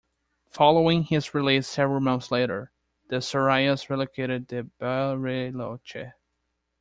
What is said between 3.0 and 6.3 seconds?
the Sorias relocated to Bariloche.